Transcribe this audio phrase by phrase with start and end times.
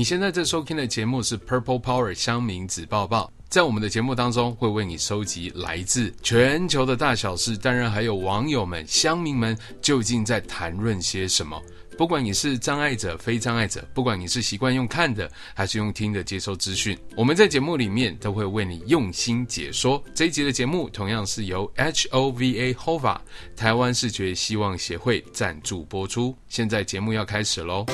[0.00, 11.62] 你现在在收听的节目是 Purple Power 乡民子报报，在我们的节目当中会为你收集来自全球的大小事，当然还有网友们、乡民们究竟在谈论些什么。
[11.98, 20.02] 不管你是障碍者、非障碍者，不管你是习惯用看的还是用听的接收资讯，我们在节目里面都会为你用心解说。
[20.14, 23.18] 这一集的节目同样是由 HOVA HOVA
[23.54, 26.34] 台湾视觉希望协会赞助播出。
[26.48, 27.84] 现在节目要开始喽。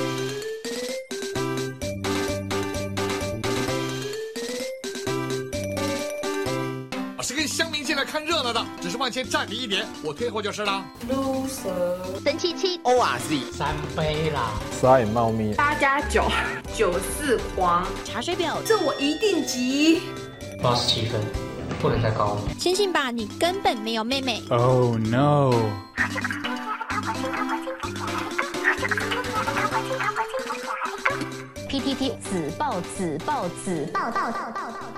[8.81, 10.85] 只是往前站你一点，我退后就是了。
[11.09, 14.51] loser，神七七，ORZ，三杯啦，
[14.81, 16.25] 撒野猫咪，八加九，
[16.77, 20.03] 九四黄，查水表，这我一定急。
[20.63, 21.21] 八十七分，
[21.81, 22.43] 不能再高了。
[22.59, 24.43] 醒醒吧，你根本没有妹妹。
[24.51, 25.53] Oh no。
[31.69, 34.96] PTT 子报子报子报报报报。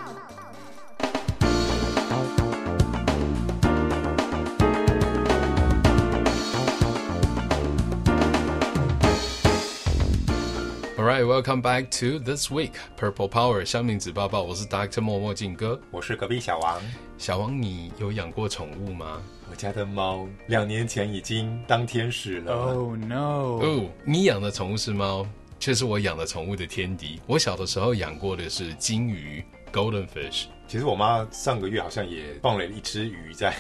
[11.09, 14.43] Alright, welcome back to this week Purple Power 香明子抱抱。
[14.43, 16.83] 我是 Doctor 默默静哥，我是隔壁小王。
[17.17, 19.23] 小王，你有养过宠物吗？
[19.51, 22.75] 我家的猫两年前已经当天使了。
[22.75, 23.59] Oh no！
[23.59, 25.27] 哦，你养的宠物是猫，
[25.59, 27.19] 却是我养的宠物的天敌。
[27.27, 29.43] 我小的时候养过的是金鱼
[29.73, 30.45] （Golden Fish）。
[30.67, 33.55] 其实我妈上个月好像也放了一只鱼在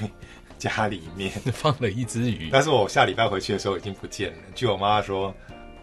[0.58, 2.50] 家里面， 放了一只鱼。
[2.52, 4.38] 但是我下礼拜回去的时候已经不见了。
[4.54, 5.34] 据我妈说。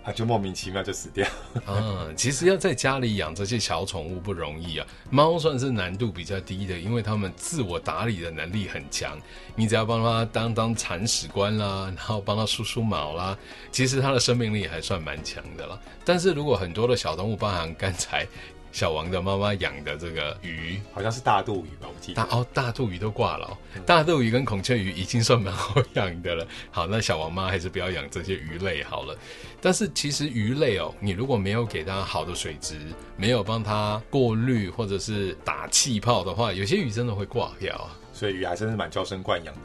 [0.05, 1.27] 它就莫名其妙就死掉。
[1.65, 4.85] 嗯， 其实要在家里养这些小宠物不容易啊。
[5.09, 9.17] 猫算是难度比较低的，因为它们自我打理的能力很强。
[9.55, 13.35] 你只要帮它当当铲屎官啦，然后帮它梳梳毛啦，
[13.71, 15.79] 其实它的生命力还算蛮强的啦。
[16.05, 18.27] 但是如果很多的小动物，包含刚才。
[18.75, 21.87] 小王的妈妈养的这个鱼，好像是大肚鱼吧？
[21.87, 23.57] 我记得大哦，大肚鱼都挂了哦。
[23.85, 26.45] 大肚鱼跟孔雀鱼已经算蛮好养的了。
[26.71, 29.17] 好，那小王妈还是不要养这些鱼类好了。
[29.61, 32.77] 但是其实鱼类哦，你如果没有给它好的水质，
[33.15, 37.95] 没有帮它过滤或者是打气泡的话，有些鱼真的会挂掉啊。
[38.11, 39.61] 所以鱼还真是蛮娇生惯养的。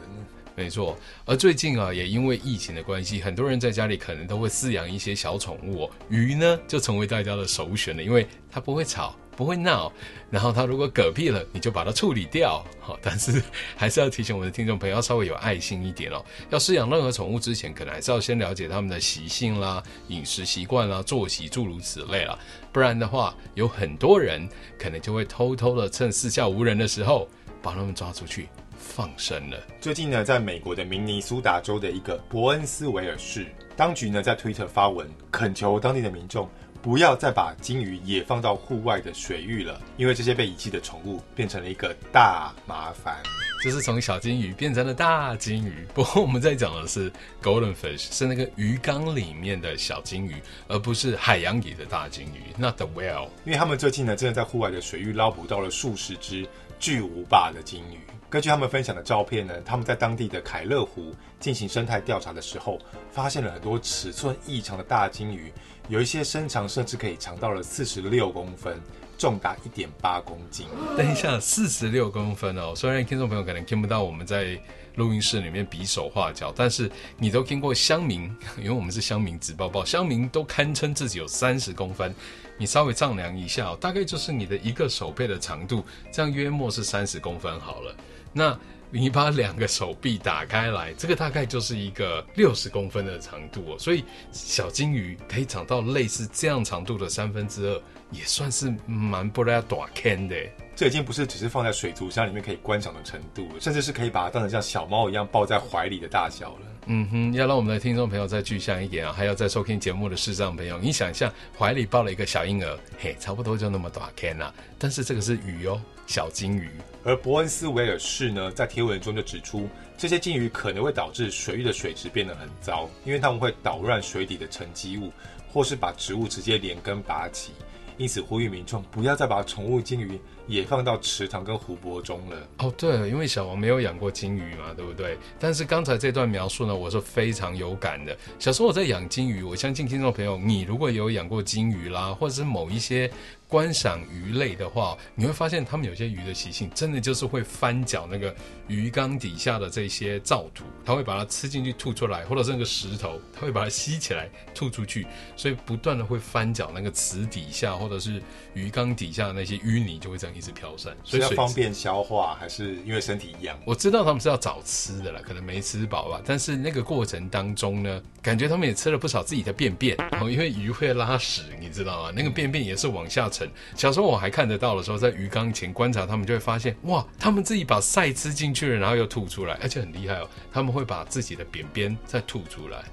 [0.53, 5.89] 没错，而最近啊，也因为疫情的关系，很多人在家里可能都会饲养一些小宠物。
[6.09, 9.91] 鱼呢，就成为大家的首选了，因为它不会吵，不会闹，
[10.29, 12.63] 然后它如果嗝屁了，你就把它处理掉。
[12.81, 13.41] 好，但是
[13.77, 16.23] 还是要提醒我们的听众朋友，要稍微有爱心一点哦。
[16.49, 22.37] 要饲养任何宠物之前，可能还是要先了解它们的习性啦、饮食习惯啦、作息诸如此类啦，
[22.73, 24.47] 不然的话，有很多人
[24.77, 27.27] 可能就会偷偷的趁四下无人的时候，
[27.61, 28.49] 把它们抓出去。
[28.91, 29.57] 放生了。
[29.79, 33.47] 最近呢，在美国的明尼苏达州的一个伯恩斯维尔市，
[33.77, 36.47] 当局呢在推特发文，恳求当地的民众
[36.81, 43.15] 不要再把金鱼也放到户外的水域了，因为这些被遗弃的宠物变成了一个大麻烦。
[43.63, 45.85] 就是从小金鱼变成了大金鱼。
[45.93, 47.11] 不过我们在讲的是
[47.43, 52.41] golden fish，是那个鱼缸里面的小金鱼，而不是海洋里的大金鱼。
[52.57, 56.43] Not the whale，因为他们最近呢，真的在户外的水域捞捕到了数十只
[56.81, 57.99] 巨无霸的金鱼。
[58.27, 62.79] 根据他们分享的照片呢，他们在当地的凯勒湖进行生态调查的时候，
[63.11, 65.53] 发现了很多尺寸异常的大金鱼，
[65.89, 68.81] 有一些身长甚至可以长到了四十六公分，
[69.21, 70.65] 重达一点八公斤。
[70.97, 72.73] 等一下，四十六公分哦！
[72.75, 74.59] 虽然听众朋友可能听不到我们在
[74.95, 76.89] 录音室里面比手画脚，但是
[77.19, 78.23] 你都听过乡民，
[78.57, 82.15] 因为我们是乡民子报报，乡民都堪称自己有三十公分。
[82.57, 87.95] 你稍微丈量一下，大概就是你的一个手背的长度，这样约莫是三十公分好了。
[88.33, 88.57] 那
[88.89, 93.77] 你把两个手臂打开来，这个大概就是一个六十公分的长度哦。
[93.77, 97.81] 所以小金鱼可以长到类似这样长度的三分之二，
[98.11, 100.35] 也算是蛮不拉大坑的。
[100.75, 106.61] 这已经不是只是放在水族箱里面可以观赏的程度了，甚至是可以把它当成像小猫一样抱在怀里的大小了。
[106.87, 114.51] 嗯哼，要让我们的听众朋友再具象一点啊，还要在收听节目的视障朋友，你想象怀里抱了一个小婴儿，嘿，差不多就那么大坑啦。
[114.79, 116.71] 但是这个是鱼哦，小金鱼。
[117.03, 125.11] 而伯恩斯维尔市呢，在贴文中就指出，这些金鱼可能会导致水域的水质变得很糟，因为它们会捣乱水底的沉积物，
[125.53, 127.51] 或是把植物直接连根拔起。
[128.01, 130.19] 因此呼吁民众不要再把宠物鲸鱼
[130.51, 132.47] 也放到池塘跟湖泊中了。
[132.57, 135.17] 哦，对，因为小王没有养过金鱼嘛，对不对？
[135.39, 138.15] 但是刚才这段描述呢，我是非常有感的。
[138.37, 143.09] 小时候我在养金鱼，我相信听众朋友，你如果有养过金鱼啦，或者是某一些。
[143.51, 148.33] 观赏鱼类的话，你会发现它们有些鱼的习性，真的就是会翻搅那个
[148.69, 155.05] 鱼缸底下的这些造土，它会把它吃进去吐出来，或者是那个石头，它会把它吸起来吐出去，
[155.35, 160.93] 所以不断的会翻搅那个池底下或者是鱼缸底下的那些淤泥，就会这样直飘散。
[161.03, 163.57] 所以要方便消化，还是因为身体一样？
[163.63, 166.21] 我知道他们是要找吃的了，可能没吃饱吧。
[166.25, 172.11] 但是那个过程当中呢，感觉他们也吃了不少自己的便便，然后因为鱼会拉屎，你知道吗？
[172.15, 173.49] 那个便便也是往下沉。
[173.75, 182.83] 小时候我还看得到的时候，在鱼缸前观察他们，就会发现哇，他们自己把鳃吃进去了，然后又吐出来，而且很厉害哦，他们会把自己的便便再吐出来。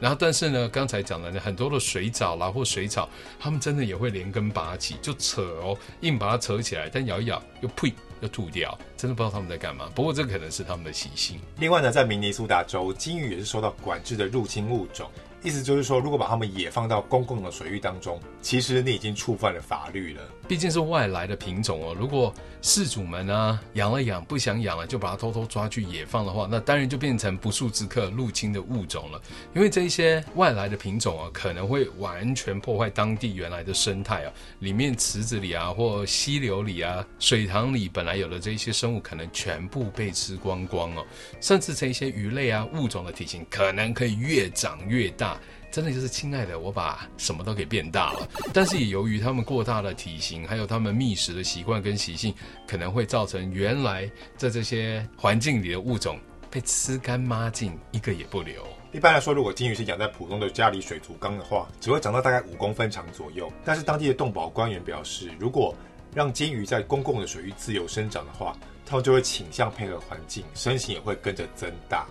[0.00, 3.08] 然后但是呢，刚才讲的呢很多的水藻啦或水草，
[3.38, 9.90] 它们真的也会连根拔起，就扯哦，硬把它扯起来，但咬一咬又呸又吐掉，真的不知道他们在干嘛。
[9.94, 11.40] 不过这可能是他们的习性。
[11.58, 15.10] 另外呢，在明尼苏达州，金鱼也是受到管制的入侵物种。
[15.42, 20.22] 意思就是说，如果把它们也放到公共的水域当中，其实你已经触犯了法律了。
[20.48, 21.94] 毕竟是外来的品种哦。
[21.98, 22.32] 如果
[22.62, 29.20] 饲主们啊养了养不想养了，就把它偷偷抓去野放的话，那当然就变成不速之客入侵的物种了。
[29.54, 34.32] 因为这一些外来的品种啊，可能会完全破坏当地原来的生态啊。
[34.60, 41.04] 里面池子里啊，或溪流里啊，水塘里本来有的这一些生物，可能全部被吃光光哦。
[41.40, 45.38] 甚至这些鱼类啊物种的体型，可能可以越长越大。
[45.76, 48.26] 真的就是亲爱的，我把什么都给变大了。
[48.50, 52.34] 但是也由于它们过大的体型，还有它们觅食的习惯跟习性，
[52.66, 56.18] 可能会造成原来在这些环境里的物种
[56.50, 58.66] 被吃干抹净，一个也不留。
[58.90, 63.52] 一般来说，如果金鱼是养在普通的家里水族缸的话，只会长到大概五公分长左右。
[63.62, 65.76] 但是当地的动保官员表示，如果
[66.14, 68.56] 让金鱼在公共的水域自由生长的话，
[68.86, 72.06] 它们就会倾向配合环境，身形也会跟着增大。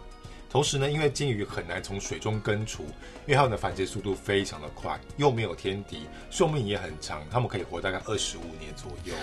[0.56, 2.84] 同时呢，因为金鱼很难从水中根除，
[3.26, 9.14] 因为它们的繁殖速度非常的快，又没有天敌，寿命也很长，它们可以活大概二十五年左右。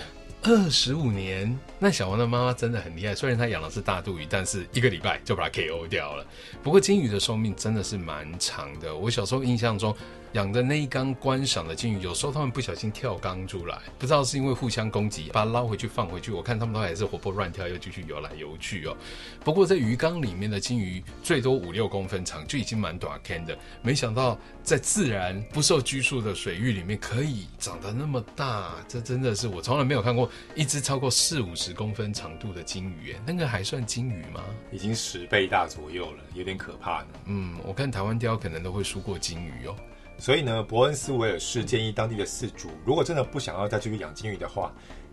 [0.43, 3.15] 二十五年，那小王的妈妈真的很厉害。
[3.15, 6.27] 虽然她养的是大肚鱼，但是一个礼拜就把它 KO 掉了。
[6.63, 8.95] 不过金鱼的寿命真的是蛮长的。
[8.95, 9.97] 我小时候印象中。
[10.33, 16.33] 养的那一缸观赏的金鱼，有时候他们不小心跳缸出来，不知道是因为互相攻击，把它捞回去放回去。
[16.33, 18.97] 我看他们都还是活泼乱跳，又继续游来游去哦。
[19.45, 23.57] 不过在鱼缸里面的金鱼最多五六公分长，就已经蛮大颗的。
[23.83, 33.15] 没想到在自然不受拘束的水域里面，可以长得那么大，这真的是我从来没有看过一只超过四五十公分长度的金鱼。
[33.27, 34.43] 那个还算金鱼吗？
[34.71, 37.09] 已经十倍大左右了，有点可怕呢。
[37.27, 39.77] 嗯，我看台湾雕可能都会输过金鱼哦。
[40.23, 44.73] 所以呢，伯恩斯维尔市建议当地的饲主，如果真的不想要再继续养金鱼的话，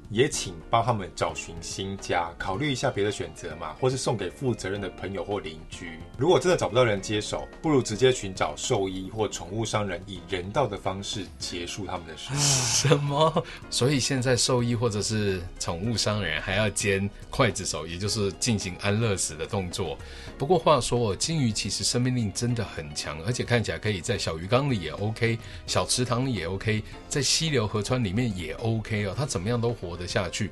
[0.09, 5.99] 也请帮他们找寻新家，考虑一下别的选择嘛，或是送给负责任的朋友或邻居。
[6.17, 12.43] 如果真的找不到人接手，不如直接寻找兽医或宠物商人，以人道的方式结束他们的生命。
[12.43, 13.45] 什么？
[13.69, 19.95] 所以现在兽医或者是宠物商人还要兼刽子手，也就是进行安乐死的动作。
[20.39, 30.49] 不过话说，金鱼其实生命力真的很强，而且看起来可以在小鱼缸里也 OK，小池塘里也 OK，在溪流河川里面也 OK 哦，它怎么样都活得下去。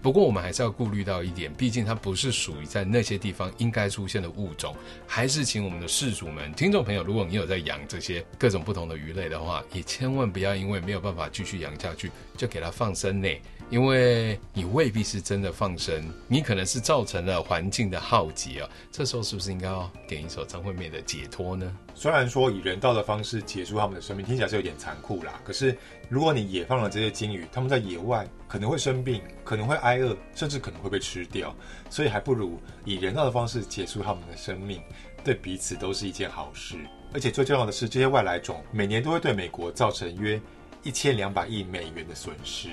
[0.00, 4.76] 不过我们还是要顾虑到一点，毕竟它不是属于在那些地方应该出现的物种。
[5.06, 13.28] 还是请我们的室主们、听众朋友，如果你有在养这些各种不同的鱼类的话，也千万不要因为没有办法继续养下去，就给它放生呢。
[13.70, 18.68] 因为你未必是真的放生，你可能是造成了环境的浩劫啊。
[18.92, 21.76] 这时候是不是应该要点一首张惠妹的《解脱》呢？
[21.94, 25.40] 虽然说以人道的方式结束他们的生命，听起来是有点残酷啦。
[25.44, 25.76] 可是
[26.08, 31.54] 如果你野放了这些金鱼，他们在野外可能会生病，可能会挨饿，甚至可能会被吃掉。
[31.88, 34.80] 所以还不如以人道的方式结束他们的生命，
[35.24, 36.76] 对彼此都是一件好事。
[37.12, 40.40] 而且最重要的是，这些外来种每年都会对美国造成约
[40.82, 42.68] 一千两百亿美元的损失。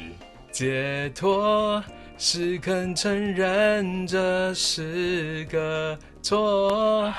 [0.51, 1.81] 解脱
[2.17, 7.11] 是肯承认这是个错，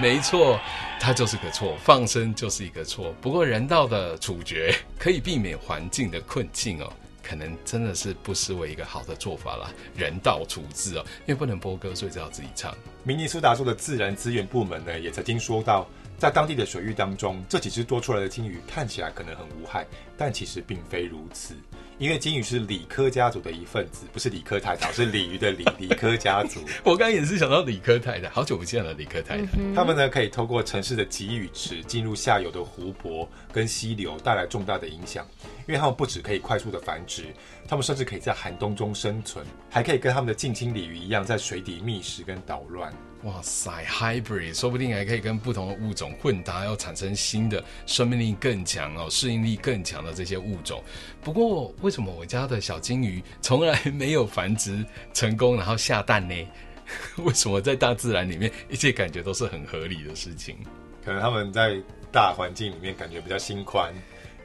[0.00, 0.58] 没错，
[0.98, 3.14] 它就是个错，放生就是一个错。
[3.20, 6.90] 不过人道的处决可以避免环境的困境哦，
[7.22, 9.70] 可能真的是不失为一个好的做法啦。
[9.94, 12.74] 人道处置哦，因为不能播歌，所以只好自己唱。
[13.04, 15.86] 明尼苏达州的自然资源部门呢，也曾经说到，
[16.18, 21.54] 在当地的水域当中，这几只多出来的金鱼看起来可能很无害，但其实并非如此。
[22.00, 26.60] 因为金鱼是理科家族的一份子，不是理科太太，是鲤鱼的鲤， 理科家族。
[26.82, 29.46] 我刚刚也是想到理科太太，好久不见了，理科太太。
[29.74, 35.26] 他们呢可以透过城市的集鱼池进入下游的湖泊跟溪流，带来重大的影响。
[35.68, 37.26] 因为他们不只可以快速的繁殖，
[37.68, 42.90] 他们甚至可以在寒冬中生存，还可以跟他们的近亲鲤鱼一样，在水底觅食跟捣乱。
[43.24, 50.82] 哇塞，hybrid，说不定还可以跟不同的物种混搭，要产生新的生命力更强哦，适应力更强的这些物种。
[51.22, 56.34] 不过，为什么我家的小金鱼从来没有繁殖成功，然后下蛋呢？
[57.22, 60.56] 为什么在大自然里面，一切感觉都是很合理的事情？
[61.04, 61.78] 可能他们在
[62.10, 63.92] 大环境里面感觉比较心宽。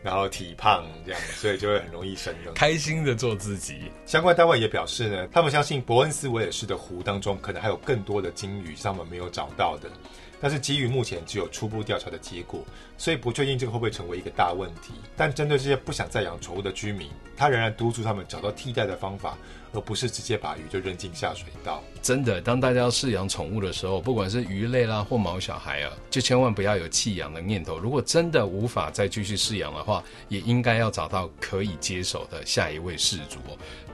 [0.06, 2.52] 然后体胖这样，所以就会很容易生的。
[2.54, 3.92] 开心的做自己。
[4.06, 9.90] 相关单位也表示呢，他们相信伯恩斯维尔市的湖当中可能还有更多的鲸鱼是他们没有找到的，
[10.42, 12.63] 但是基于目前只有初步调查的结果，
[12.98, 14.94] 所以不确定这个会不会成为一个大问题。
[15.15, 19.38] 但针对这些不想再养宠物的居民，他仍然督促他们找到替代的方法。
[19.75, 21.84] 而不是直接把鱼就扔进下水道。
[22.01, 27.77] 真的，当大家要饲养宠物的时候，不管是鱼类啦或毛小孩啊，就千万不要有弃养的念头。
[27.77, 33.39] 如果真的无法再继续饲养的话，也应该要找到可以接手的下一位饲主。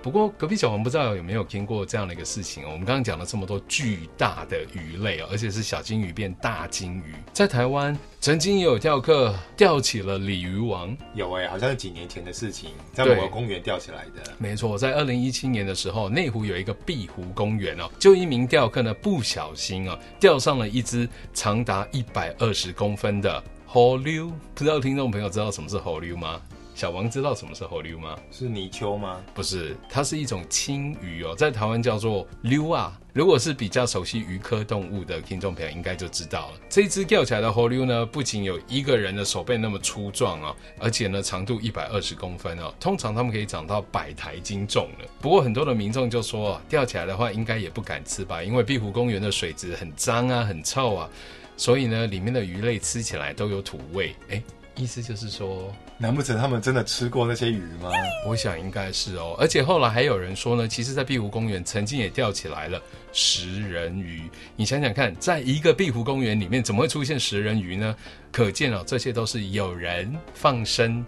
[0.02, 2.64] 不过，隔壁小王不知道有没有听过这样的一个事情。
[2.64, 10.98] 我们刚刚讲了这么多巨大的鱼类，而且是小金鱼变大金鱼，在台湾曾经也有钓客钓起了鲤鱼王。
[11.14, 14.34] 有哎、欸，好像是几年前的事情，在某个公园钓起来的。
[14.40, 24.32] 没错，在二零一七年的时候，内湖有一个碧湖公园哦，就一名钓客呢不小心哦钓上了一只长达一百二十公分的河流。
[24.56, 26.42] 不知道听众朋友知道什么是河流吗？
[26.74, 28.18] 小王知道什么是河流吗？
[28.32, 29.22] 是泥鳅吗？
[29.34, 32.98] 不是，它是一种青鱼哦，在台湾叫做溜啊。
[33.14, 36.60] 如果是比较熟悉鱼科动物的听众朋友，应该就知道了。
[36.70, 45.06] 这只钓起来的河流呢，不仅有一个人的手背那么粗壮哦，而且呢长度一百二十公分哦，通常它们可以长到百台斤重了。
[45.20, 51.10] 不过很多的民众就说，钓起来的话应该也不敢吃吧，因为碧湖公园的水质很脏啊，很臭啊，
[51.58, 54.16] 所以呢里面的鱼类吃起来都有土味。
[54.30, 54.42] 诶
[54.76, 57.90] 意思就是说，难不成他们真的吃过那些鱼吗？
[58.26, 59.36] 我想应该是哦。
[59.38, 62.82] 而且后来还有人说呢，其实，在碧湖公园曾经也钓起来了
[63.12, 64.24] 食人鱼。
[64.56, 67.96] 你想想看，在一个碧湖公园里面，怎么会出现食人鱼呢？
[68.32, 71.06] 可见哦，这些都是有人放生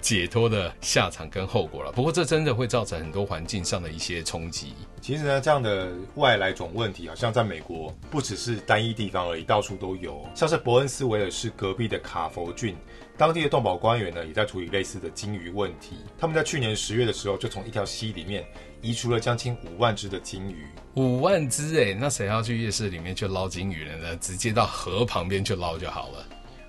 [0.00, 1.92] 解脱的下场跟后果了。
[1.92, 4.72] 不过，这真的会造成很多环境上的一些冲击。
[5.02, 10.26] 其实呢，这样的外来种问题，好像在美国不只是单一地方而已，到处都有。
[10.34, 12.74] 像是伯恩斯维尔市隔壁的卡佛郡，
[13.16, 15.98] 当地的动保官员呢，也在处理类似的鲸鱼问题。
[16.18, 18.44] 他们在去年十月的时候，就从一条溪里面
[18.80, 20.66] 移除了将近五万只的鲸鱼。
[20.94, 24.16] 五万只哎，那谁要去夜市里面去捞鲸鱼了呢？
[24.16, 26.26] 直接到河旁边去捞就好了。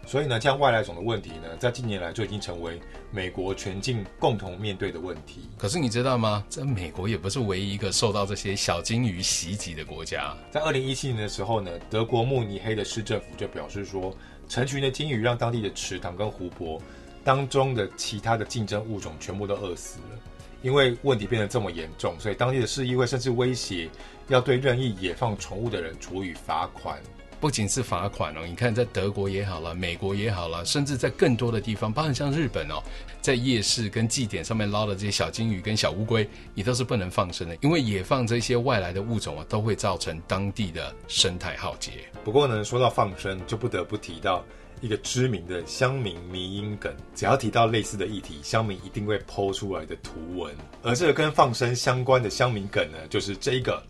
[0.08, 5.50] 所以呢，这样外来种的问题呢，在近年来就已经成为美国全境共同面对的问题。
[5.58, 6.46] 可是你知道吗？
[6.48, 10.38] 在美国也不是唯一一个受到这些小鲸鱼袭击的国家。
[10.52, 14.16] 在二零一七年的时候呢，德国慕尼黑的市政府就表示说，
[14.56, 16.82] 成群的鲸鱼让当地的池塘跟湖泊
[17.26, 20.18] 当中的其他的竞争物种全部都饿死了。
[20.62, 23.90] 因为问题变得这么严重，所以当地的市议会甚至威胁
[24.30, 26.98] 要对任意野放宠物的人处以罚款。
[27.40, 32.82] 不仅是罚款哦，你看在德国也好了，美国也好了，甚至在更多的地方，包括像日本哦，
[33.22, 41.92] 在夜市跟祭典上面捞的这些小金鱼跟小乌龟，也都是不能放生的，因为野放这些外来的物种啊，都会造成当地的生态浩劫。
[42.24, 44.44] 不过呢，说到放生，就不得不提到
[44.82, 53.82] 一个知名的乡民迷因梗，只要提到类似的议题，乡民一定会 po 出来的图文，而这个跟放生相关的乡民梗呢，就是这一个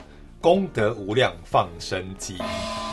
[0.45, 2.37] 功德无量放生机。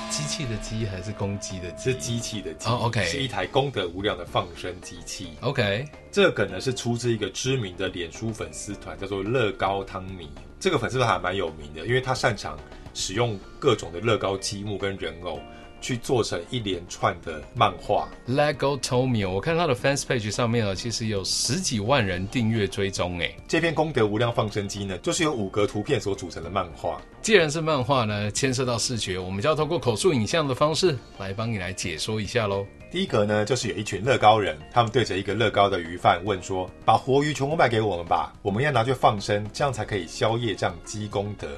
[0.09, 1.93] 机器的机还是公鸡的鸡？
[1.93, 2.67] 是机器的机。
[2.67, 5.33] 哦，OK，是一台功德无量的放生机器。
[5.43, 10.31] OK，这个梗呢是出自一个知名的脸书粉丝团，叫做乐高汤米。
[10.59, 12.59] 这个粉丝团还蛮有名的，因为他擅长
[12.95, 15.39] 使用各种的乐高积木跟人偶。
[15.83, 18.09] 去做成一连串的漫画。
[18.27, 23.19] Lego Tommy，我看他的 fans page 上面啊，其实有十几万人订阅追踪。
[23.19, 26.99] 哎，这篇功德无量放生机呢，就是由五格图片所组成的漫画。
[27.21, 32.65] 既然是漫画呢，牵涉到视觉，我们就要通过口述影像的方式来帮你来解说一下喽。
[32.91, 41.49] 第一格呢，就是有一群乐高人，他们对着一个乐高的鱼贩问说：“把活鱼全部卖给我们吧，我们要拿去放生，这样才可以消业障积功德。”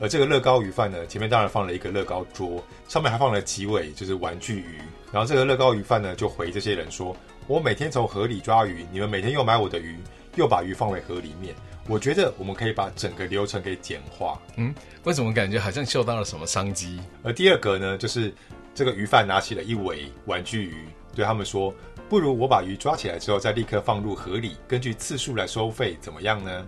[0.00, 4.78] 而这个乐高鱼贩呢，前面当然放了一个乐高桌，上面还放了几尾就是玩具鱼。
[5.12, 7.16] 然后这个乐高鱼贩呢，就回这些人说
[7.48, 9.96] ：“我每天从河里抓鱼，你们每天又买我的鱼，
[10.36, 11.54] 又把鱼放回河里面。
[11.88, 14.74] 我觉得我们可以把整个流程给简化。”嗯，
[15.04, 17.00] 为什么感觉好像嗅到了什么商机？
[17.22, 18.32] 而第二个呢，就是
[18.74, 21.74] 这个鱼贩拿起了一尾玩具鱼，对他们说
[22.08, 26.66] ：“不如我把鱼抓起来之后再立刻放入河里，根据次数来收费，怎么样呢？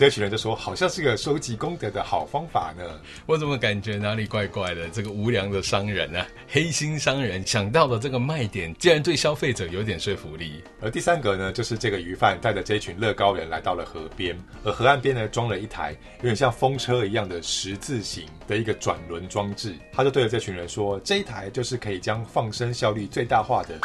[0.00, 2.82] 这群人就说，好像是个收集功德的好方法呢。
[3.26, 4.88] 我怎么感觉哪里怪怪的？
[4.88, 10.64] 这个无良的商人啊，黑心商人想到的这个卖点，竟然对消费者有点说服力。
[10.80, 19.74] 而第三个呢，就是这个鱼贩带着这群乐高人来到了河边，而河岸边呢装了一台有点像风车一样的十字形的一个转轮装置。
[19.92, 23.78] 他就对着这群人说，这一台就是可以将放生效率最大化的。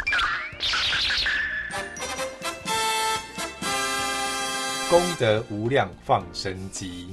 [4.88, 7.08] 功德无量放生机。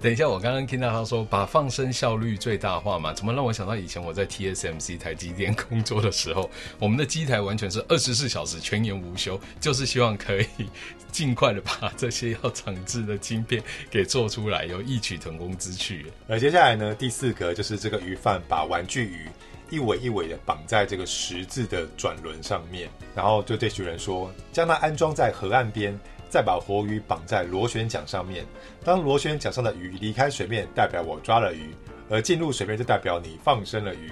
[0.00, 6.48] 等一下，我刚刚听到他说把放生效率最大化嘛，怎么让我想到以前我在 TSMC 台积电工作的时候，
[6.80, 10.46] 我们的机台完全是二十四小时全年无休，就是希望可以
[11.12, 16.06] 尽快的把这些要长制的晶片给做出来，有异曲同工之趣。
[16.28, 19.28] 而接下来呢，第四个就是这个鱼贩把玩具鱼
[19.68, 25.98] 一尾一尾的绑在这个十字的转轮上面，然后对这群人说，将它安装在河岸边。
[26.28, 28.44] 再把活鱼绑在螺旋桨上面，
[28.84, 31.72] 当螺旋桨上的鱼离开水面，代表我抓了鱼；
[32.10, 34.10] 而进入水面，就代表你放生了鱼。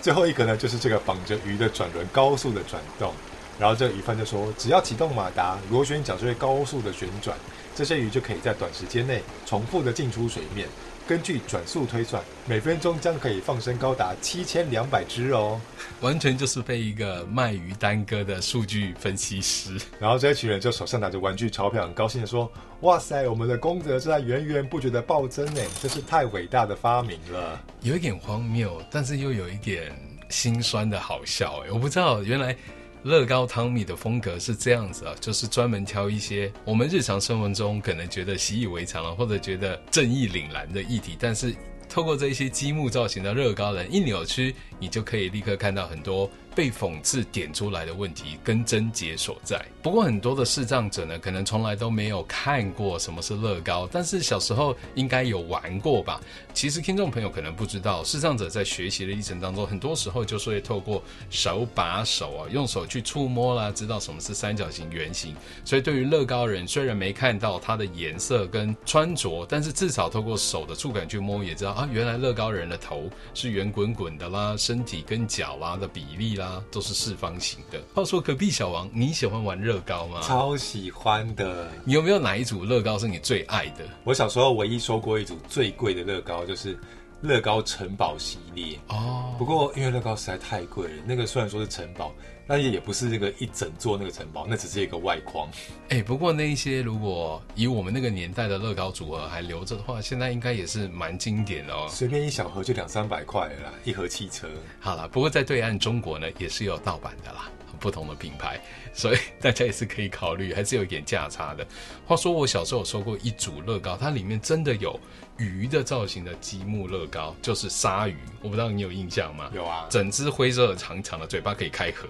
[0.00, 3.12] 最后一个呢，就是这个绑着鱼的转轮高速的转动，
[3.58, 7.34] 然后这个鱼贩就说，只要启动马达，螺旋桨就会高速的旋转，
[7.74, 10.68] 这些鱼就可以在短时间内重复的进出水面。
[11.06, 15.60] 根据转速推算，每分钟将可以放生高达七千两百只哦，
[16.00, 19.78] 完全就是被一个卖鱼耽搁的数据分析师。
[19.98, 29.92] 然后这一群人就手上拿着玩具钞票，很高兴的说：“哇塞，我们的功德正在源源不绝的暴增呢，真是太伟大的发明了。”有一点荒谬，但是又有一点
[30.30, 32.56] 心酸的好笑哎，我不知道原来。
[33.04, 41.54] 乐高汤米的风格是这样子啊，就是专门挑一些我们日常生活中可能觉得习以为常了，或者觉得正义凛然的议题，但是
[41.86, 46.28] 透过这一些积木造型的乐高人一扭曲，你就可以立刻看到很多。
[46.54, 49.64] 被讽刺点出来的问题跟症结所在。
[49.82, 56.20] 不过很多的视障者呢，可能从来都没有看过什么是乐高，但是小时候应该有玩过吧？
[56.54, 65.34] 其实听众朋友可能不知道，视障者在学习的历程当中，很多时候就是会透过手把手啊，用手去触摸啦，知道什么是三角形、圆形。
[65.64, 76.43] 所以对于乐高人，虽然没看到它的颜色跟穿着，但是至少透过手的触感去摸，也知道啊，原来乐高人的头是圆滚滚的啦，身体跟脚啦的比例啦。
[76.70, 77.80] 都是四方形的。
[77.94, 80.20] 话说隔壁小王，你喜欢玩乐高吗？
[80.22, 81.68] 超喜欢的。
[81.84, 83.84] 你有没有哪一组乐高是你最爱的？
[84.04, 86.78] 我小时候唯一收过一组最贵的乐高，就是
[87.20, 88.78] 乐高城堡系列。
[88.88, 89.34] 哦。
[89.38, 92.12] 不过因为乐高实在太贵了，那个虽然说是城堡。
[92.46, 95.48] 那也不是这个一整座那个城堡，那只是一个外框。
[95.88, 101.86] 哎、欸，不过那一些如果以我们那个年代的乐高组合还留着的话，现在应该也是蛮经典的哦。
[101.90, 104.48] 随便一小盒就两三百块了啦，一盒汽车。
[104.80, 107.50] 好了，不过在对岸中国呢，也是有盗版的啦。
[107.80, 108.58] 不同的品牌，
[108.94, 111.66] 所以 大家也是可以考虑，还是有一点价差的。
[112.06, 114.98] 话说我小时候有收过一组乐高，它里面真的有
[115.36, 118.16] 鱼的造型的积木乐高，就是鲨鱼。
[118.40, 119.50] 我不知道你有印象吗？
[119.52, 122.08] 有啊，整只灰色的长长的嘴巴可以开合。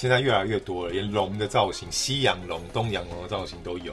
[0.00, 3.92] 现在越来越多了，连龙的造型，西洋龙、东洋龙的造型都有。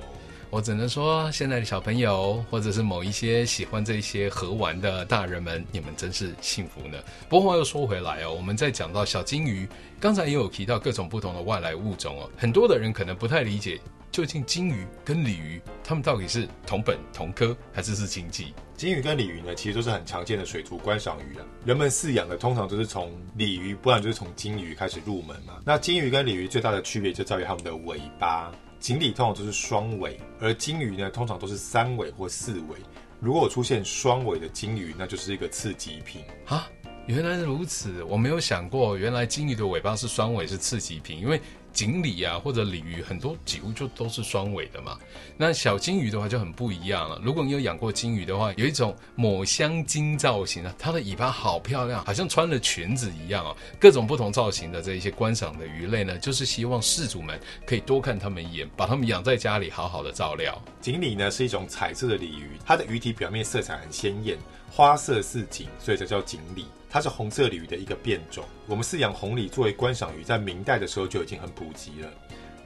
[0.50, 6.98] 我只能说，现在的小朋友，或者是某一些喜欢这些河玩的大人们，你们真是幸福呢。
[7.28, 9.67] 不过话又说回来哦，我们在讲到小金鱼，
[10.00, 13.78] 刚才也有提到各种不同的外来物种哦，很多的人可能不太理解，
[14.12, 18.54] 究竟金鱼跟鲤鱼，它们到底是同本同科，还是是亲戚？
[18.76, 21.46] 金鱼跟鲤鱼呢，其实都是很常见的水族观赏鱼了。
[21.65, 25.60] 人们饲养的通常都是从鲤鱼，不然就是从金鱼开始入门嘛。
[25.65, 28.52] 那金鱼跟鲤鱼最大的区别就在于它们的尾巴。
[28.80, 32.78] 锦鲤通常都是双尾，而金鱼呢，通常都是三尾或四尾。
[33.20, 36.70] 如果出现双尾的金鱼，那就是一个次级品啊！
[37.08, 41.39] 原来如此，我没有想过，原来金鱼的尾巴是双尾是次级品，因为。
[41.78, 44.98] 锦鲤啊，或者鲤鱼，很多几乎就都是双尾的嘛。
[45.38, 47.22] 那小金鱼的话就很不一样了。
[47.24, 53.56] 如果你有养过金鱼的话，有一种抹香鲸造型啊，它的尾巴好漂亮，好像穿了裙子一样哦。
[53.80, 60.60] 各种不同造型的这一些观赏的鱼类呢，就是希望饲主们可以多看它们一眼，把它们养在家里，好好的照料。
[60.82, 64.36] 锦鲤呢是一种彩色的鲤鱼，它的鱼体表面色彩很鲜艳，
[64.72, 66.66] 花色似锦，所以才叫锦鲤。
[66.89, 68.43] 它是红色鲤鱼的一个变种。
[68.65, 72.10] 我们饲养红鲤作为观赏鱼，在明代的时候就已经很普及了。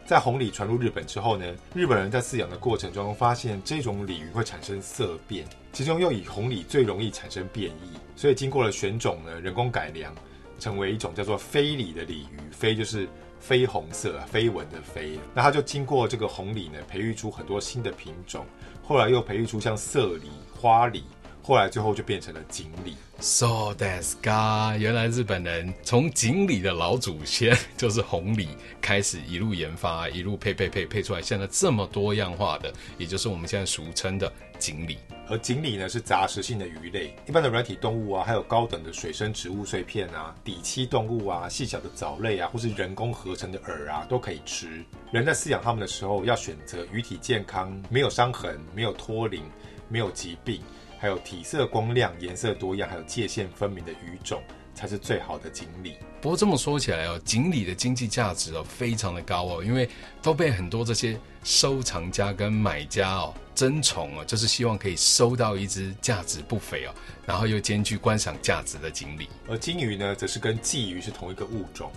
[0.05, 10.13] 在红鲤传入日本之后呢，日本人在饲养的过程中发现这种鲤鱼会产生色变，其中又以红鲤最容易产生变异，所以经过了选种呢，人工改良，
[10.59, 12.51] 成为一种叫做飞鲤的鲤鱼。
[12.51, 13.07] 飞就是
[13.41, 15.17] 绯红色、飞蚊的飞。
[15.33, 18.45] 那它就经过这个红鲤呢，培育出很多新的品种，
[18.83, 21.05] 后来又培育出像色鲤、花鲤。
[21.41, 22.95] 后来最后就变成了锦鲤。
[23.19, 28.49] So that's God，原来日本人从锦鲤的老祖先 就是红鲤
[28.81, 34.97] 开始一路研发，一路配配配配出来，现在这么多样化的，也就是我们现在俗称的锦鲤。
[35.29, 44.83] 而锦鲤呢是杂食性的鱼类，一般的软体动物啊，还有高等的水生植物碎片啊，底栖动物啊，细小的藻类啊，或是人工合成的饵啊，都可以吃。
[45.11, 49.43] 人在饲养它们的时候，要选择鱼体健康、没有伤痕、没有脱鳞、
[49.87, 50.59] 没有疾病。
[51.01, 54.39] 还有体色光亮、颜色多样，还有界限分明的鱼种，
[54.75, 55.95] 才是最好的锦鲤。
[56.21, 59.89] 不过这么说起来哦，锦鲤的经济价值哦非常的高哦，因为
[60.21, 66.93] 都被很多这些收藏家跟买家哦争宠哦，就是希望可以收到一只价值不菲哦，
[67.25, 69.27] 然后又兼具观赏价值的锦鲤。
[69.49, 71.91] 而金鱼呢，则是跟鲫鱼是同一个物种，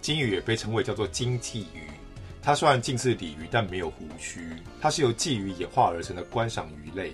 [0.00, 1.90] 金鱼也被称为叫做金鲫鱼。
[2.40, 7.12] 它虽然近似鲤鱼，但没有胡须，它是由鲫鱼演化而成的观赏鱼类。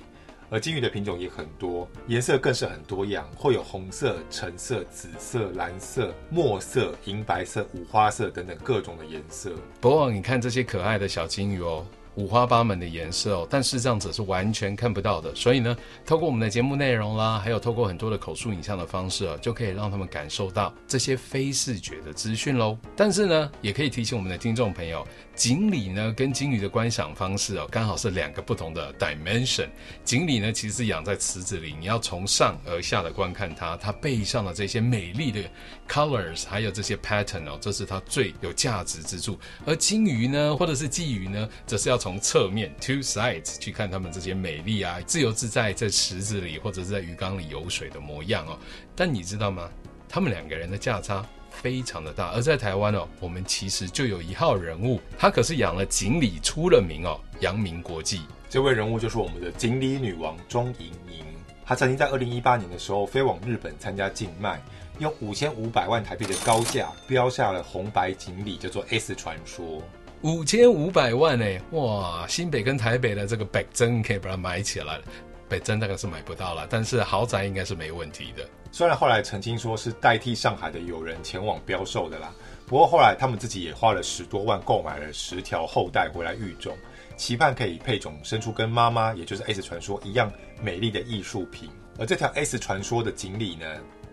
[0.52, 9.50] 而金鱼的品种也很多，颜色更是很多样，会有红色、橙色、紫色、蓝色、墨色、银白色、五花色等等各种的颜色。
[9.80, 11.86] 不过，你看这些可爱的小金鱼哦。
[12.16, 15.34] 五花八门的颜色哦，但是这样子是完全看不到的。
[15.34, 22.76] 所以呢，透过我们的节目内容啦，还有透过很多的口述影像的方式啊，就可以让他们感受到这些非视觉的资讯喽。
[22.94, 29.68] 但是呢，也可以提醒我们的听众朋友，锦鲤呢跟金鱼的观赏方式哦，刚好是两个不同的 dimension。
[30.04, 35.40] 锦鲤呢，其实是养在池子里，你要从上而下的观看它，它背上的这些美丽的
[35.88, 39.38] colors，还有这些 pattern 哦，这是它最有价值之处。
[39.64, 48.58] 而金鱼呢，或者是鲫鱼呢，则是要从侧面 two sides 去看他们这些美丽啊，自由自在在池子里或者是在鱼缸里游水的模样哦。
[48.96, 49.70] 但你知道吗？
[50.08, 52.32] 他们两个人的价差非常的大。
[52.32, 58.22] 而在台湾哦，我们其实就有一号人物，他可是养了锦鲤出了名哦，扬名国际。
[58.50, 61.24] 这位人物就是我们的锦鲤女王钟莹莹。
[61.64, 64.60] 她曾经在二零一八年的时候飞往日本参加竞卖，
[64.98, 69.80] 用五千五百万台币的高价标下了红白锦鲤，叫做 S 传说。
[70.22, 71.44] 五千五百万呢？
[71.72, 72.24] 哇！
[72.28, 75.02] 新北跟台北的这个北真可以把它买起来了，
[75.48, 78.48] 北真大概是买不到了，但是豪宅应该是没问题的。
[78.70, 82.32] 虽然后来曾经说是代替上海的友人前往标售的啦，
[82.66, 86.76] 不过后来他们自己也花了十多万购买了十条后代回来育种，
[87.16, 90.32] 期盼可以配种生出跟妈妈，也就是 S 传说一样
[90.62, 91.68] 美丽的艺术品。
[91.98, 93.66] 而这条 S 传说的锦鲤呢，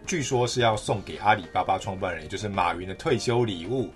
[0.08, 3.92] 据说是要送给阿里巴巴创办人，也就是马云的退休礼物。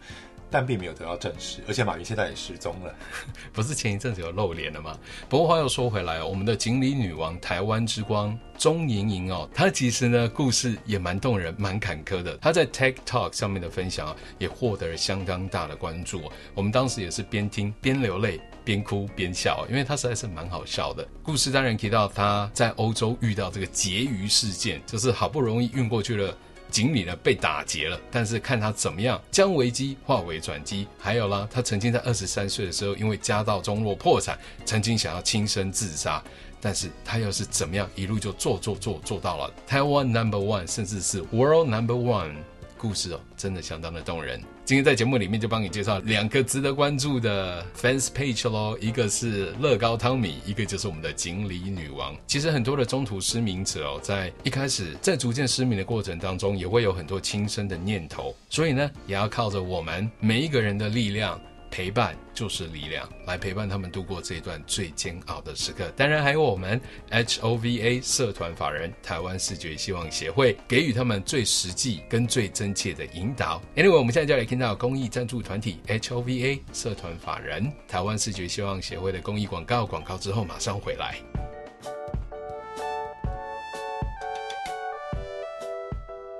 [0.53, 2.95] 但并没有得到证实，而且马云现在也失踪了，
[3.51, 4.95] 不是前一阵子有露脸了吗？
[5.27, 12.37] 不过话又说回来哦，我们的锦鲤女王、台湾之光钟莹莹哦，她其实呢故事也蛮动人、蛮坎坷的。
[12.37, 16.21] 她在 TikTok 上面的分享啊，也获得了相当大的关注。
[16.53, 21.03] 我们当时也是边听边流泪、边哭边笑，因为她实在是蛮好笑的。
[21.23, 26.37] 故事当然提到她在欧洲遇到这个劫鱼事件，就是好不容易运过去了。
[26.69, 30.87] 锦鲤呢被打劫了，但是看他怎么样将危机化为转机。
[30.97, 36.23] 还有啦，他曾经在二十三岁的时候，因为家道中落破产，曾经想要轻生自杀，
[36.59, 42.35] 但是他又是怎么样一路就做做做做到了台湾 Number One，甚至是 World Number One。
[42.77, 44.41] 故事哦，真的相当的动人。
[44.65, 52.15] 今天在节目里面就帮你介绍两个值得关注的 fans page 咯，一个是乐高汤米，一个就是我们的锦鲤女王。
[52.27, 61.37] 其实很多的中途失明者哦，在一开始在逐渐失明的过程当中，也会有很多轻生的念头，所以呢，也要靠着我们每一个人的力量。
[61.73, 65.91] 陪伴就是力量，来陪伴他们度过这一段最煎熬的时刻。
[65.97, 73.59] 当然，还有我们 HOVA 社团法人台湾视觉希望协会，给予他们最实际跟最真切的引导。
[73.75, 79.83] Anyway，我们现在就来听到公益赞助团体 HOVA 社团法人台湾视觉希望协会的公益广告。
[79.83, 81.15] 广告之后马上回来。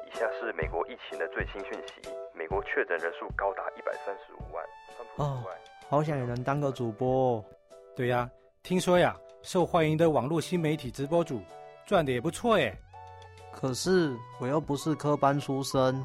[0.06, 4.64] 以下是美国疫情的最新讯息：美国确诊人数高达一百三十五万。
[5.18, 5.44] 哦，
[5.90, 7.46] 好想也能当个主播哦。
[7.96, 8.30] 对呀，
[8.64, 11.42] 听说呀，受欢迎的网络新媒体直播主
[11.86, 12.76] 赚的也不错耶。
[13.52, 16.04] 可是我又不是科班出身，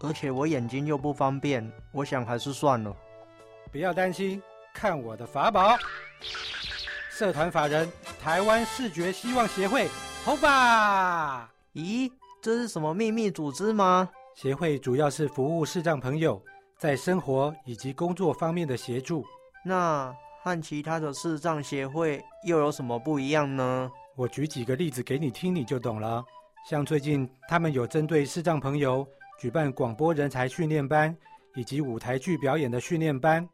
[0.00, 2.94] 而且我眼睛又不方便，我想还是算了。
[3.70, 4.42] 不要担心，
[4.74, 5.76] 看我的法宝！
[7.10, 7.88] 社团法人
[8.20, 9.86] 台湾视觉希望协会，
[10.24, 11.52] 好吧？
[11.74, 12.10] 咦，
[12.42, 14.10] 这是什么秘密组织吗？
[14.34, 16.42] 协会主要是服务视障朋友。
[16.80, 19.22] 在生活以及工作方面的协助，
[19.62, 20.10] 那
[20.42, 23.90] 和其他的视障协会又有什么不一样呢？
[24.16, 26.24] 我举几个例子给你听，你就懂了。
[26.66, 29.06] 像最近他们有针对视障朋友
[29.38, 31.14] 举办广播人才训练班，
[31.54, 33.46] 以及舞台剧表演的训练班，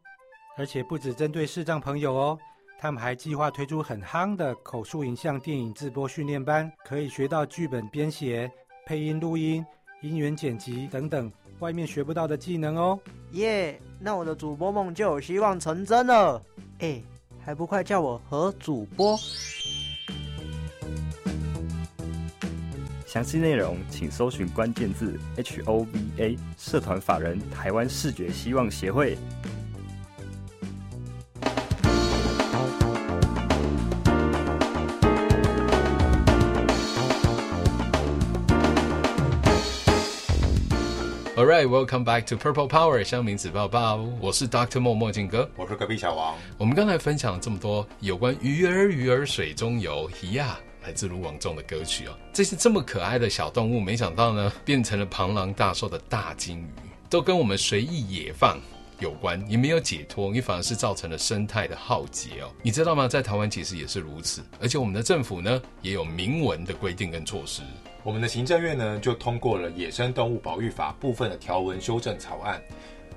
[0.57, 2.39] 而且不只针对视障朋友哦，
[2.79, 8.49] 他们还计划推出很夯的口述影像电影制播训练班，可以学到剧本编写、
[8.85, 9.65] 配音录音、
[10.01, 12.99] 音源剪辑等等外面学不到的技能哦。
[13.31, 16.41] 耶，那我的主播梦就有希望成真了。
[16.79, 17.01] 哎，
[17.43, 19.17] 还不快叫我何主播？
[23.05, 29.17] 详细内容请搜寻关键字 HOVA 社团法人台湾视觉希望协会。
[41.37, 46.35] All right, welcome back to Purple Power 乡民子抱抱，我是 Doctor 莫墨镜哥，我是隔壁小王。
[46.57, 52.17] 我们刚才分享了这么多有关鱼儿鱼儿水中游，咿呀，来自卢广仲的歌曲哦。
[52.33, 58.59] 这些这么可爱的小动物，没想到呢，变成了庞然大兽的大金鱼，都跟我们随意野放
[58.97, 62.49] 有关，你没有解脱，你反而是造成了生态的浩劫哦。
[62.63, 63.07] 你知道吗？
[63.07, 67.61] 在台湾其实也是如此，而且我们的政府呢，也有明文的规定跟措施。
[68.07, 72.63] 我们的行政院呢，就通过了《野生动物保育法》部分的条文修正草案，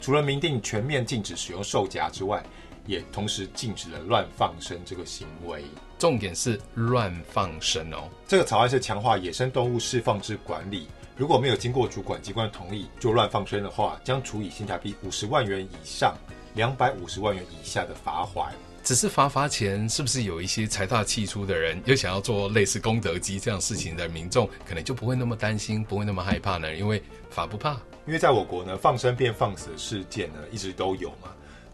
[0.00, 2.42] 除了明定全面禁止使用兽夹之外，
[2.86, 5.62] 也同时禁止了乱放生这个行为。
[5.96, 8.08] 重点是乱放生哦。
[8.26, 16.16] 这个草案是强化野生动物释放之管理，如果没有经过主管机关同意就乱放生的话，将处以新台币五十万元以上
[16.54, 18.48] 两百五十万元以下的罚锾。
[18.90, 26.74] 只是罚罚钱，是不是有一些财大气粗的人又想要做类似功德机这样事情的民众，可能就不会那么担心，不会那么害怕呢？
[26.74, 27.00] 因为
[27.30, 27.74] 罚不怕，
[28.04, 31.28] 因为在我国呢，放生变放死的事件呢一直都有嘛。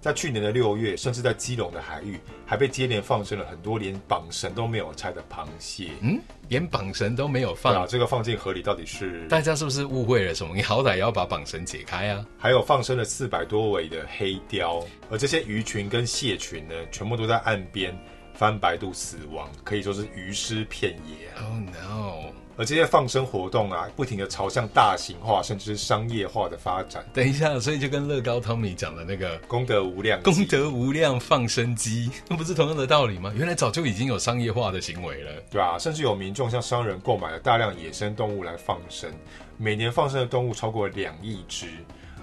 [0.06, 2.16] 在去年的六月，甚至在基隆的海域，
[2.46, 5.90] 还被接连放生了很多连绑绳都没有拆的螃蟹。
[6.00, 6.16] 嗯，
[6.48, 9.26] 连绑绳都没有放，啊，这个放进河里到底是？
[9.26, 10.54] 大家是不是误会了什么？
[10.54, 12.24] 你好歹也要把绑绳解开啊！
[12.38, 17.92] 还有放生了四百多尾的黑鯛，而这些鱼群跟蟹群呢，全部都在岸边
[18.32, 21.42] 翻白肚死亡，可以说是鱼尸遍野啊。
[21.42, 22.32] Oh no！
[22.56, 27.04] 而这些放生活动啊，不停地朝向大型化，甚至是商业化的发展。
[27.12, 33.32] 等一下，所以就跟乐高汤米讲的那个功德无量、功德无量放生机，那不是同样的道理吗？
[33.36, 39.12] 原来早就已经有商业化的行为了，对啊，甚至有民众向商人购买了大量野生动物来放生，
[39.58, 41.66] 每年放生的动物超过两亿只。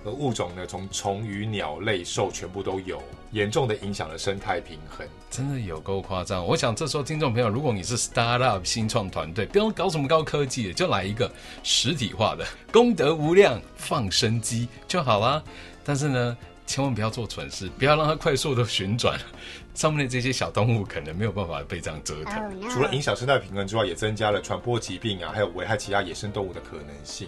[0.06, 6.46] 而物种呢，从虫、鱼、鸟类、兽全部都有，严重的影响了生态平衡，真的有够夸张。
[6.46, 11.28] 我想这时候听众朋友，如果你是 startup 新创团队，不用搞什么高科技，就来一个
[11.64, 15.42] 实体化的功德无量放生机就好啦。
[15.84, 19.20] 但是呢，千万不要做蠢事，不要让它快速的旋转，
[19.74, 22.36] 上面的这些小动物可能没有办法被这样折腾。
[22.36, 22.70] Oh, no.
[22.70, 27.28] 除了影响生态平衡之外，也增加了传播疾病啊，还有危害其他野生动物的可能性。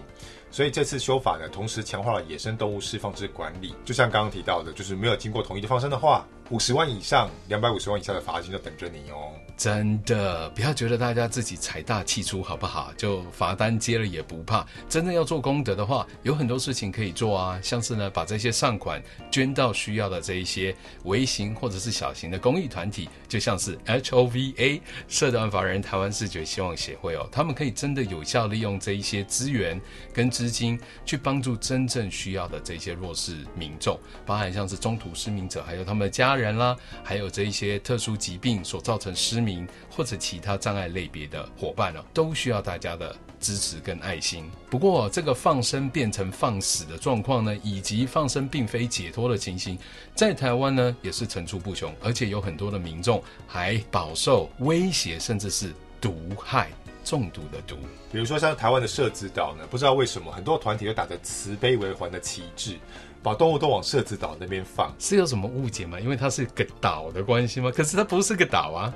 [0.52, 3.74] 所以这次修法呢，同时强化了野生动物释放之管理。
[3.84, 9.34] 就像刚刚提到的，就是没有经过同意的放生的话，五十万以上两百五十万以下的罚金就等着你哦。
[9.58, 12.94] 真的，不要觉得大家自己财大气粗好不好？
[12.98, 14.68] 就罚单接了也不怕。
[14.88, 29.82] 真的要做功德的话，有很多事情可以做啊，像是呢，把这些善款捐到需要的这一些微型或者是小型的公益团体，就像是 HOVA 社团法人台湾视觉希望协会哦，他们可以真的有效利用这一些资源
[30.14, 30.30] 跟。
[30.36, 44.50] 资金去帮助真正需要的这些弱势民众，包含像是中途失明者，还有他们的家人啦，还有这一些特殊疾病所造成失明或者其他障碍类别的伙伴哦，都需要大家的支持跟爱心。
[44.70, 49.78] 不过，这个放生变成放死的状况呢，以及放生并非解脱的情形，
[50.14, 56.70] 在台湾呢也是层出不穷，而且有很多的民众还饱受威胁，甚至是毒害。
[57.06, 57.78] 中毒的毒，
[58.12, 62.78] 比如说像台湾的社子岛呢，不知道为什么很多团体都打着慈悲为怀的旗帜，
[63.22, 66.00] 把动物都往社子岛那边放，是有什么误解吗？
[66.00, 67.72] 因为它是个岛的关系吗？
[67.72, 68.94] 可是它不是个岛啊。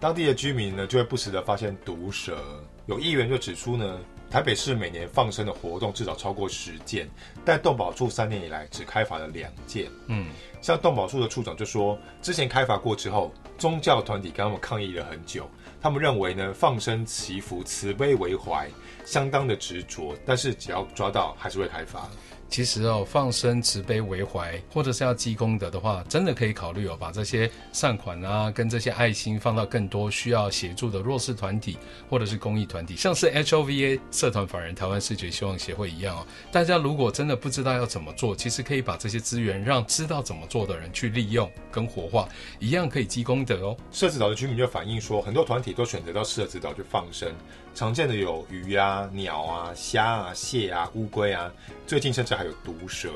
[0.00, 2.42] 当地的居民呢，就会不时的发现毒蛇。
[2.86, 3.98] 有议员就指出呢，
[4.30, 7.06] 台北市每年放生的活动至少超过十件，
[7.44, 9.90] 但动保处三年以来只开罚了两件。
[10.06, 10.28] 嗯，
[10.62, 15.46] 像动保处的处长就说，之前开罚过之后，宗教团体跟他们抗议了很久。
[15.82, 18.68] 他们认为呢，放生祈福慈悲为怀，
[19.04, 22.08] 相当的执着，但是只要抓到，还是会开发。
[22.50, 36.26] 其实哦，放生慈悲为怀，或者是要积功德的话，真的可以考虑哦，把这些善款啊，跟这些爱心放到更多需要协助的弱势团体，或者是公益团体，像是 HOVA 社团法人台湾视觉希望协会一样哦。
[36.50, 43.76] 大家如果真的不知道要怎么做，其实可以把这些资源让知道怎么做的人去利用跟活化，一样可以积功德哦。
[43.92, 47.32] 社子岛的居民就反映说，很多团体都选择到社子岛去放生，
[47.80, 51.50] 常见的有鱼啊、鸟啊、虾啊、蟹啊、乌龟啊，
[51.86, 52.44] 最近甚至还。
[52.44, 53.08] 有毒蛇，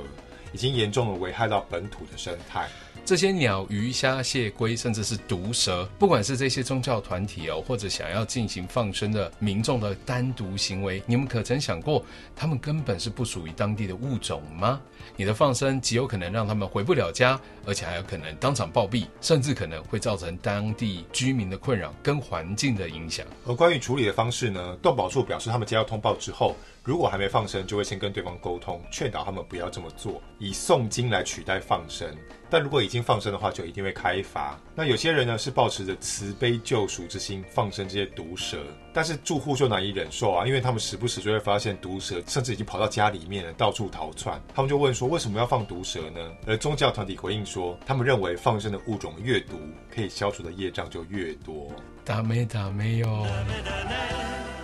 [0.55, 2.67] 已经严重的危害到本土的生态。
[3.05, 12.03] 这些鸟、鱼、虾、蟹、龟，甚至是毒蛇，不管是这些宗教团体哦，或者想要进行放生的民众的单独行为，你们可曾想过，
[12.35, 14.81] 他们根本是不属于当地的物种吗？
[15.17, 23.27] 你的放生极有可能让他们回不了家，而且还有可能当场暴毙，甚至可能会造成当地居民的困扰跟环境的影响。
[23.47, 32.15] 而关于处理的方式呢，动保处表示，他们接到通报之后，如果还没放生，就会先跟对方沟通，劝导他们不要这么做，以诵经来取代放生。
[32.51, 34.61] 但如果已经放生的话，就一定会开罚。
[34.75, 38.59] 那有些人呢是抱持着慈悲救赎之心放生这些毒蛇，
[38.95, 44.41] 但是住户就难以忍受啊，因为他们时不时就会发现毒蛇，甚至已经跑到家里面了，到处逃窜。
[44.55, 46.21] 他们就问说，为什么要放毒蛇呢？
[46.47, 49.59] 而宗教团体回应说，他们认为放生的物种越毒，
[49.93, 51.71] 可以消除的业障就越多。
[52.05, 53.27] 打没打没有？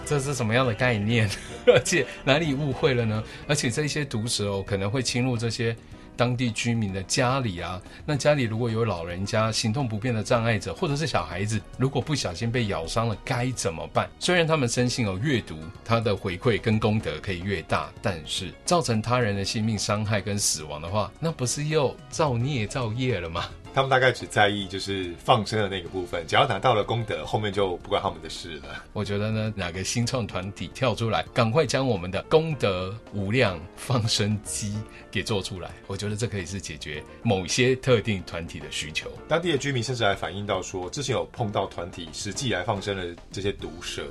[0.06, 1.28] 这是什么样的概念？
[1.66, 3.22] 而且哪里误会了呢？
[3.48, 5.76] 而且这些毒蛇哦，可能会侵入这些
[6.20, 7.80] 当地居民的家里啊。
[8.04, 14.06] 那家里如果有老人家、行动不便的障碍者，或者是小孩子，如果不小心被咬伤了，该怎么办？
[14.18, 23.46] 虽然他们深信哦，阅读它的回馈跟功德可以越大，但是造成他人的性命伤害跟死亡的话，那不是又造孽造业了吗？
[23.72, 28.84] 他们大概只在意就是放生的那个部分，只要拿到了功德，后面就不关他们的事了。
[28.92, 34.76] 我觉得呢，哪个新创团体跳出来，赶快将我们的功德无量放生机
[35.10, 39.10] 给做出来，我觉得这可以是解决某些特定团体的需求。
[39.28, 44.04] 当地的居民甚至还反映到说，之前有碰到团体实际来放生的这些毒蛇，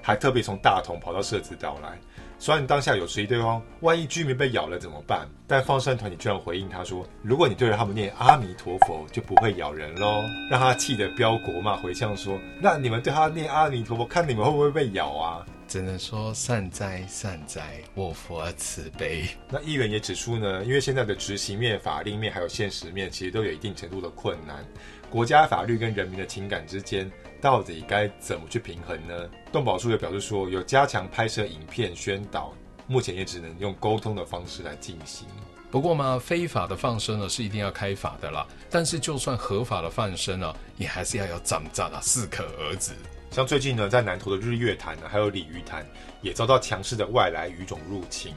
[0.00, 1.98] 还特别从大同跑到社子岛来。
[2.42, 5.28] 虽然当下有质疑对方，万一居民被咬了怎么办？
[5.46, 17.60] 但放生团体居然回应他说：“如果你对着他们念阿弥陀佛，就不会咬人喽。”让他气得飙国骂回呛说：“那你们对他念阿弥陀佛，看你们会不会被咬啊？”只能说善哉善哉，
[17.94, 19.24] 我佛慈悲。
[19.50, 24.66] 那议员也指出呢，因为现在的执行面、法令面还有现实面，其实都有一定程度的困难。
[25.10, 27.08] 国家法律跟人民的情感之间，
[27.40, 29.28] 到底该怎么去平衡呢？
[29.50, 32.52] 动保处也表示说，有加强拍摄影片宣导，
[32.86, 35.26] 目前也只能用沟通的方式来进行。
[35.70, 38.46] 不过嘛，非法的放生呢是一定要开法的啦。
[38.68, 42.92] 但是就算合法的放生呢，也还是要有长长的适可而止。
[43.30, 45.86] 像最近呢，在南投的日月潭呢，还有鲤鱼潭，
[46.20, 48.34] 也遭到强势的外来鱼种入侵。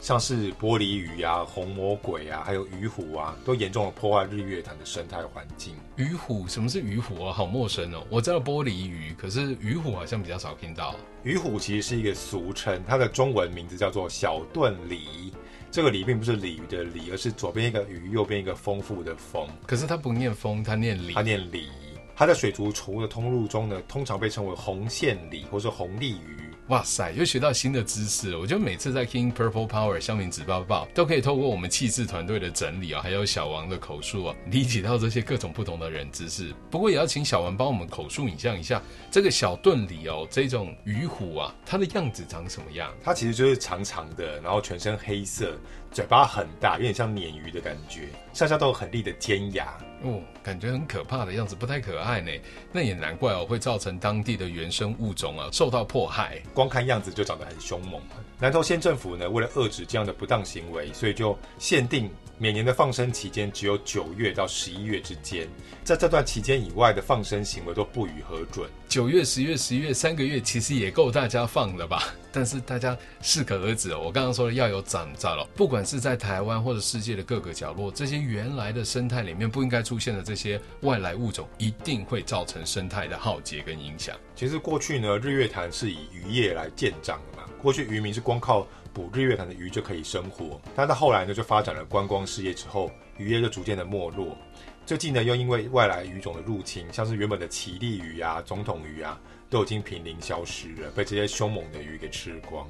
[0.00, 5.74] 像是玻璃鱼啊、红魔鬼啊，还有鱼虎啊，都严重的破坏日月潭的生态环境。
[5.96, 7.32] 鱼虎，什么是鱼虎啊？
[7.32, 8.02] 好陌生哦！
[8.08, 10.96] 我知道玻璃鱼，可是鱼虎好像比较少听到。
[11.22, 15.32] 鱼虎其实是一个俗称，它的中文名字叫做小盾鲤。
[15.70, 19.46] 这个鲤并不是鲤鱼的鲤，而是左边一个鱼，右边一个丰富的丰。
[19.66, 21.12] 可是它不念丰，它念鲤。
[21.12, 21.68] 它念鲤。
[22.16, 26.39] 它在水族宠物的通路中呢，通常被称为红线鲤或是红鲤鱼。
[26.70, 28.36] 哇塞，又学到新的知识！
[28.36, 36.54] 我觉得每次在听 Purple Power 香民纸报报，都可以透过我们气质团队的整理啊，还有小王的口述啊，理解到这些各种不同的人知识。
[36.70, 38.80] 不过也要请小王帮我们口述影像一下
[39.10, 42.88] 这个小盾鲤哦，这种鱼虎啊，它的样子长什么样？
[43.02, 45.58] 它其实就是长长的，然后全身黑色，
[45.90, 49.76] 嘴巴很大，有点像鲶鱼的感觉，上下都有很利的尖牙。
[50.02, 52.30] 哦，感觉很可怕的样子，不太可爱呢。
[52.72, 56.40] 那也难怪哦，会造成当地的原生物种啊受到迫害。
[56.54, 58.00] 光看样子就长得很凶猛。
[58.38, 62.10] 南投县政府呢，为了遏制这样的不当行为，所以就限定
[62.42, 65.46] 每年的放生期间只有九月到十一月之间，
[65.84, 68.66] 在这段期间以外的放生行为都不予核准。
[68.88, 72.02] 九月、十月、十一月三个月其实也够大家放了吧？
[72.32, 74.00] 但是大家适可而止哦。
[74.02, 84.16] 我刚刚说的要有长照了，不管是在台湾或者世界的各个角落，这些原来的生态里面不应该出现的这些外来物种，一定会造成生态的浩劫跟影响。
[84.34, 87.44] 其实过去呢，日月潭是以渔业来建长的嘛。
[87.60, 94.36] 过去渔民是光靠捕日月潭的鱼就可以生活，但到后来呢，就发展了观光事业之后，渔业就逐渐的没落。
[94.84, 102.68] 最近呢，又因为外来鱼种的入侵，像是原本的奇力鱼啊、总统鱼啊，都已经濒临消失了，被这些凶猛的鱼给吃光，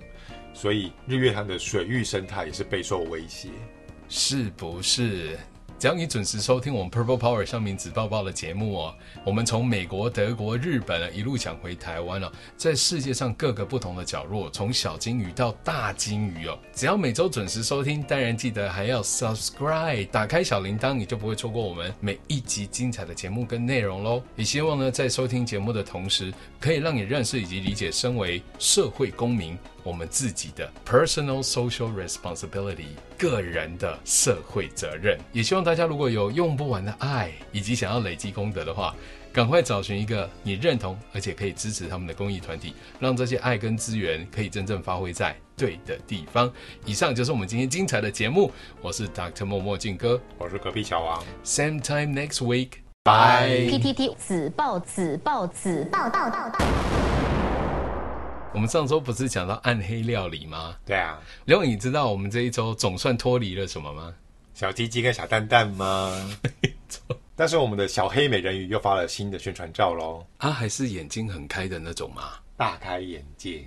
[0.52, 3.48] 所以日月潭的水域生态也是备受威胁，
[4.08, 5.38] 是不是？
[5.80, 24.22] 只要你准时收听我们 Purple Power 上明子报报的节目哦，我们从美国、德国、日本一路讲回台湾了，在世界上各个不同的角落，从小金鱼到大金鱼哦，只要每周准时收听，当然记得还要 subscribe，打开小铃铛，你就不会错过我们每一集精彩的节目跟内容喽。
[24.36, 29.56] 也希望呢，在收听节目的同时，可以让你认识以及理解身为社会公民。
[29.82, 32.88] 我们自己的 personal social responsibility
[33.18, 38.94] 个人的社会责任，也希望大家如果有用不完的爱，以及想要累积功德的话，
[39.32, 46.50] 赶快找寻一个你认同而且可以支持他们的公益团体，让这些爱跟资源可以真正发挥在对的地方。
[46.84, 49.44] 以上就是我们今天精彩的节目，我是 Dr.
[49.44, 52.70] 默默静哥，我是隔壁小王，Same time next week，
[53.04, 53.48] 拜。
[53.48, 57.39] PTT 子报子报子报报报报。
[58.52, 60.76] 我们上周不是讲到暗黑料理吗？
[60.84, 64.12] 对啊，刘颖，你知道我们这一周总算脱离了什么吗？
[64.54, 66.12] 小鸡鸡跟小蛋蛋吗？
[66.60, 67.16] 没错。
[67.36, 70.26] 但是我们的小黑美人鱼又发了新的宣传照喽！
[70.38, 72.32] 啊，还是眼睛很开的那种吗？
[72.56, 73.64] 大开眼界。